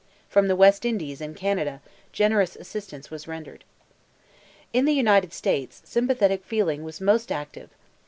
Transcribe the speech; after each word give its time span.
From 0.29 0.47
the 0.47 0.55
West 0.55 0.83
Indies 0.83 1.21
and 1.21 1.35
Canada, 1.35 1.79
generous 2.11 2.55
assistance 2.55 3.11
was 3.11 3.27
rendered. 3.27 3.63
In 4.73 4.85
the 4.85 4.93
United 4.95 5.31
States 5.31 5.79
sympathetic 5.85 6.43
feeling 6.43 6.83
was 6.83 6.99
most 6.99 7.31
active. 7.31 7.69